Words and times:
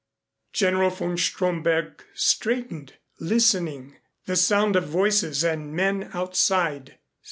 General 0.51 0.89
von 0.89 1.15
Stromberg 1.15 2.03
straightened, 2.15 2.93
listening. 3.19 3.97
The 4.25 4.35
sound 4.35 4.75
of 4.75 4.87
voices 4.89 5.43
and 5.43 5.75
men 5.75 6.09
outside. 6.15 6.97